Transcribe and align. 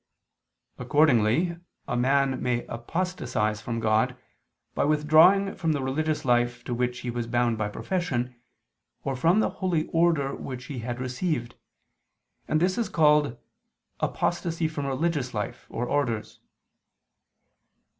Accordingly 0.79 1.57
a 1.87 1.95
man 1.95 2.41
may 2.41 2.65
apostatize 2.65 3.61
from 3.61 3.79
God, 3.79 4.17
by 4.73 4.83
withdrawing 4.83 5.53
from 5.53 5.73
the 5.73 5.83
religious 5.83 6.25
life 6.25 6.63
to 6.63 6.73
which 6.73 7.01
he 7.01 7.11
was 7.11 7.27
bound 7.27 7.59
by 7.59 7.67
profession, 7.69 8.33
or 9.03 9.15
from 9.15 9.41
the 9.41 9.51
Holy 9.61 9.85
Order 9.89 10.33
which 10.35 10.65
he 10.65 10.79
had 10.79 10.99
received: 10.99 11.53
and 12.47 12.59
this 12.59 12.79
is 12.79 12.89
called 12.89 13.37
"apostasy 13.99 14.67
from 14.67 14.87
religious 14.87 15.35
life" 15.35 15.67
or 15.69 15.85
"Orders." 15.85 16.39